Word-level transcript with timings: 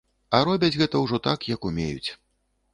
А 0.37 0.39
робяць 0.47 0.69
гэта 0.79 1.03
ўжо 1.03 1.21
так, 1.29 1.47
як 1.55 1.71
умеюць. 1.73 2.09